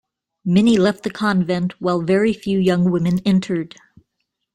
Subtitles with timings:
[0.43, 3.75] Many left the convent while very few young women entered.